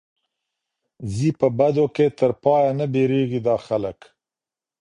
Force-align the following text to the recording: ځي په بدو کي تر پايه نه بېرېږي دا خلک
ځي 1.15 1.29
په 1.39 1.47
بدو 1.57 1.85
کي 1.95 2.07
تر 2.19 2.31
پايه 2.43 2.71
نه 2.79 2.85
بېرېږي 2.93 3.39
دا 3.47 3.55
خلک 3.65 3.99